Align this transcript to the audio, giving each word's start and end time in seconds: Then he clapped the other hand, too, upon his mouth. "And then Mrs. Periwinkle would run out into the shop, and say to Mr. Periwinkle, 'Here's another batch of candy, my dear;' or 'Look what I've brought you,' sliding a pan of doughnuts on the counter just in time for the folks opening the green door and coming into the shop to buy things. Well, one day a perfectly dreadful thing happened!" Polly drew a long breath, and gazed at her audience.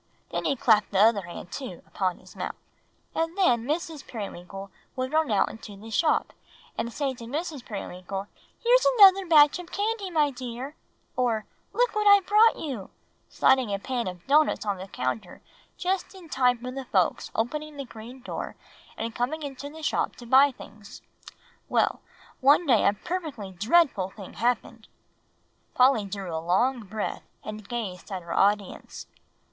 Then 0.31 0.45
he 0.45 0.55
clapped 0.55 0.89
the 0.89 0.97
other 0.99 1.21
hand, 1.21 1.51
too, 1.51 1.83
upon 1.85 2.17
his 2.17 2.35
mouth. 2.35 2.55
"And 3.13 3.37
then 3.37 3.65
Mrs. 3.65 4.07
Periwinkle 4.07 4.71
would 4.95 5.13
run 5.13 5.29
out 5.29 5.47
into 5.51 5.77
the 5.77 5.91
shop, 5.91 6.33
and 6.75 6.91
say 6.91 7.13
to 7.13 7.25
Mr. 7.25 7.63
Periwinkle, 7.63 8.25
'Here's 8.63 8.85
another 8.97 9.27
batch 9.27 9.59
of 9.59 9.71
candy, 9.71 10.09
my 10.09 10.31
dear;' 10.31 10.75
or 11.15 11.45
'Look 11.71 11.93
what 11.95 12.07
I've 12.07 12.25
brought 12.25 12.55
you,' 12.57 12.89
sliding 13.29 13.71
a 13.71 13.77
pan 13.77 14.07
of 14.07 14.25
doughnuts 14.25 14.65
on 14.65 14.77
the 14.77 14.87
counter 14.87 15.43
just 15.77 16.15
in 16.15 16.29
time 16.29 16.57
for 16.57 16.71
the 16.71 16.85
folks 16.85 17.29
opening 17.35 17.77
the 17.77 17.85
green 17.85 18.21
door 18.23 18.55
and 18.97 19.13
coming 19.13 19.43
into 19.43 19.69
the 19.69 19.83
shop 19.83 20.15
to 20.15 20.25
buy 20.25 20.49
things. 20.51 21.03
Well, 21.69 22.01
one 22.39 22.65
day 22.65 22.87
a 22.87 22.93
perfectly 22.93 23.51
dreadful 23.51 24.09
thing 24.09 24.33
happened!" 24.33 24.87
Polly 25.75 26.05
drew 26.05 26.35
a 26.35 26.41
long 26.43 26.85
breath, 26.85 27.27
and 27.43 27.69
gazed 27.69 28.11
at 28.11 28.23
her 28.23 28.33
audience. 28.33 29.05